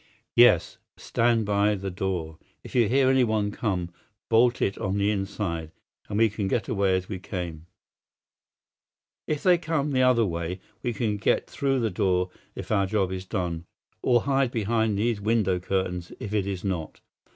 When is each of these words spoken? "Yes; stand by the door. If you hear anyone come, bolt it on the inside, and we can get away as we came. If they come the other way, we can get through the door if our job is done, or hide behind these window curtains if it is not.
"Yes; 0.35 0.79
stand 0.97 1.45
by 1.45 1.75
the 1.75 1.91
door. 1.91 2.39
If 2.63 2.73
you 2.73 2.89
hear 2.89 3.07
anyone 3.07 3.51
come, 3.51 3.91
bolt 4.29 4.59
it 4.59 4.75
on 4.79 4.97
the 4.97 5.11
inside, 5.11 5.71
and 6.09 6.17
we 6.17 6.27
can 6.27 6.47
get 6.47 6.67
away 6.67 6.95
as 6.97 7.07
we 7.07 7.19
came. 7.19 7.67
If 9.27 9.43
they 9.43 9.59
come 9.59 9.91
the 9.91 10.01
other 10.01 10.25
way, 10.25 10.59
we 10.81 10.91
can 10.91 11.17
get 11.17 11.45
through 11.47 11.81
the 11.81 11.91
door 11.91 12.31
if 12.55 12.71
our 12.71 12.87
job 12.87 13.11
is 13.11 13.25
done, 13.25 13.65
or 14.01 14.21
hide 14.21 14.49
behind 14.49 14.97
these 14.97 15.21
window 15.21 15.59
curtains 15.59 16.11
if 16.19 16.33
it 16.33 16.47
is 16.47 16.63
not. 16.63 16.99